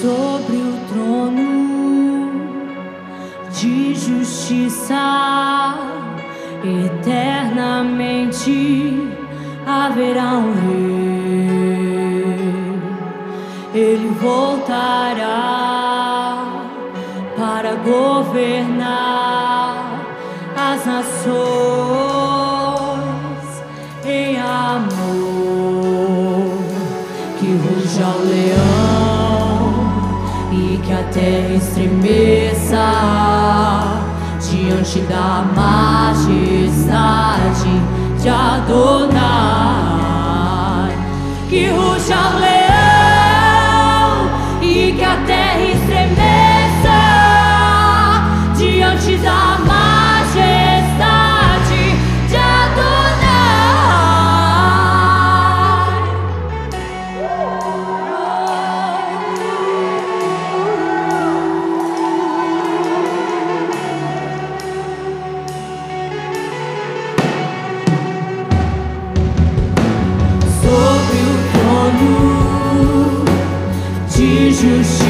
[0.00, 1.50] sobre o trono
[3.50, 5.74] de justiça
[6.62, 8.52] eternamente
[9.66, 11.46] haverá um rei.
[13.74, 15.24] Ele voltará
[17.36, 18.84] para governar
[20.56, 21.36] as nações
[24.04, 24.86] em amor.
[27.38, 28.85] Que ruja o leão
[30.78, 32.76] que a terra estremeça
[34.40, 36.90] diante da majestade
[38.20, 39.95] de Adonai.
[74.66, 75.05] De justiça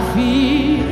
[0.00, 0.82] Davi,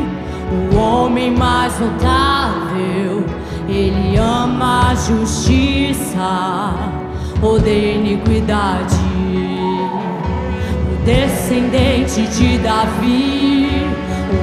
[0.53, 3.25] o homem mais notável,
[3.67, 6.75] ele ama a justiça,
[7.41, 8.97] odeia iniquidade.
[10.93, 13.87] O descendente de Davi,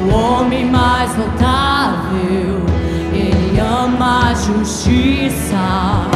[0.04, 2.66] o homem mais notável,
[3.14, 6.10] ele ama a justiça,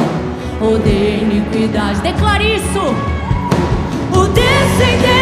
[0.59, 2.01] odeia iniquidade.
[2.01, 2.95] Declare isso!
[4.11, 5.18] O descendente